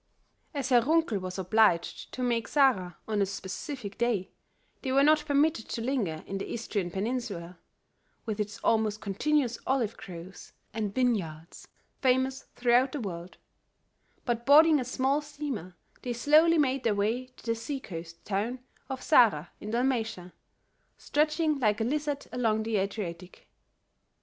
As 0.55 0.69
Herr 0.69 0.81
Runkel 0.81 1.19
was 1.19 1.37
obliged 1.37 2.11
to 2.13 2.23
make 2.23 2.47
Zara 2.47 2.97
on 3.07 3.21
a 3.21 3.25
specified 3.27 3.99
day, 3.99 4.31
they 4.81 4.91
were 4.91 5.03
not 5.03 5.25
permitted 5.27 5.69
to 5.69 5.81
linger 5.83 6.23
in 6.25 6.39
the 6.39 6.51
Istrian 6.51 6.89
peninsula, 6.91 7.59
with 8.25 8.39
its 8.39 8.57
almost 8.63 8.99
continuous 8.99 9.59
olive 9.67 9.95
groves 9.97 10.53
and 10.73 10.91
vineyards, 10.95 11.67
famous 12.01 12.45
throughout 12.55 12.93
the 12.93 12.99
world; 12.99 13.37
but 14.25 14.43
boarding 14.43 14.79
a 14.79 14.85
small 14.85 15.21
steamer 15.21 15.75
they 16.01 16.13
slowly 16.13 16.57
made 16.57 16.83
their 16.83 16.95
way 16.95 17.27
to 17.27 17.45
the 17.45 17.53
sea 17.53 17.79
coast 17.79 18.25
town 18.25 18.57
of 18.89 19.03
Zara 19.03 19.51
in 19.59 19.69
Dalmatia, 19.69 20.33
stretching 20.97 21.59
like 21.59 21.79
a 21.79 21.83
lizard 21.83 22.25
along 22.33 22.63
the 22.63 22.77
Adriatic. 22.77 23.47